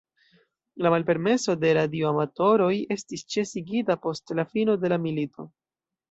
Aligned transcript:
La 0.83 0.91
malpermeso 0.91 1.55
de 1.63 1.73
radioamatoroj 1.77 2.71
estis 2.95 3.25
ĉesigita 3.33 3.97
post 4.07 4.33
la 4.39 4.47
fino 4.55 4.77
de 4.85 4.91
la 4.95 4.99
milito. 5.05 5.47